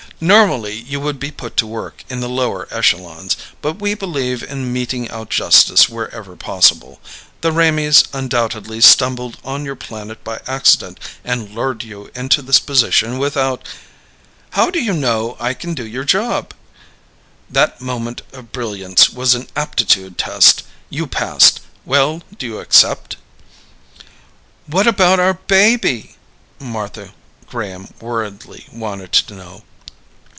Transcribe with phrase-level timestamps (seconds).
[0.23, 4.71] "Normally, you would be put to work in the lower echelons, but we believe in
[4.71, 7.01] meting out justice wherever possible.
[7.41, 13.17] The Raimees undoubtedly stumbled on your planet by accident and lured you into this position
[13.17, 13.67] without"
[14.51, 16.53] "How do you know I can do your job?"
[17.49, 20.61] "That moment of brilliance was an aptitude test.
[20.91, 21.61] You passed.
[21.83, 23.17] Well, do you accept?"
[24.67, 26.15] "What about our baby?"
[26.59, 27.15] Martha
[27.47, 29.63] Graham worriedly wanted to know.